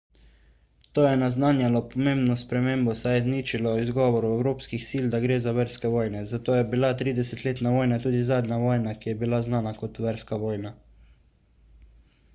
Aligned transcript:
to 0.97 1.01
je 1.07 1.17
naznanjalo 1.23 1.79
pomembno 1.89 2.37
spremembo 2.43 2.93
saj 3.01 3.13
je 3.15 3.19
izničilo 3.21 3.73
izgovor 3.81 4.25
evropskih 4.29 4.83
sil 4.87 5.05
da 5.15 5.19
gre 5.27 5.37
za 5.45 5.53
verske 5.57 5.91
vojne 5.97 6.23
zato 6.31 6.55
je 6.59 6.63
bila 6.73 6.89
tridesetletna 7.03 7.73
vojna 7.79 7.99
tudi 8.07 8.21
zadnja 8.31 8.57
vojna 8.63 8.95
ki 9.03 9.11
je 9.13 9.19
bila 9.25 9.41
znana 9.51 9.75
kot 9.83 10.01
verska 10.07 10.41
vojna 10.47 10.73